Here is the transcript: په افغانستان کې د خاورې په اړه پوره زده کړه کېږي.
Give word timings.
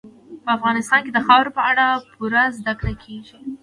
په 0.43 0.49
افغانستان 0.57 0.99
کې 1.05 1.11
د 1.13 1.19
خاورې 1.27 1.51
په 1.57 1.61
اړه 1.71 1.85
پوره 2.13 2.43
زده 2.57 2.73
کړه 2.79 2.93
کېږي. 3.03 3.37